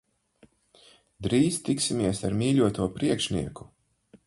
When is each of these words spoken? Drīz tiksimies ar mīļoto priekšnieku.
Drīz 1.27 1.59
tiksimies 1.67 2.23
ar 2.31 2.39
mīļoto 2.41 2.91
priekšnieku. 2.99 3.71